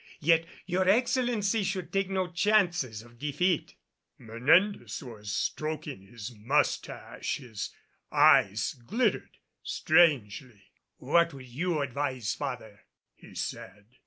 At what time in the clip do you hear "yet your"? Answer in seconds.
0.19-0.89